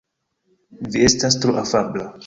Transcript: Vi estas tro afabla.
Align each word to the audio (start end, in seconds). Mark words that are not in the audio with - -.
Vi 0.95 1.05
estas 1.11 1.39
tro 1.45 1.57
afabla. 1.65 2.13